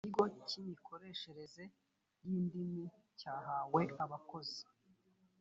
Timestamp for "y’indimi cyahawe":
2.27-3.81